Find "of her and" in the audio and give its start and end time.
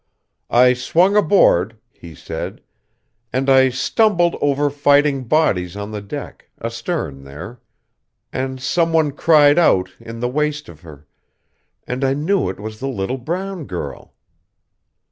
10.69-12.03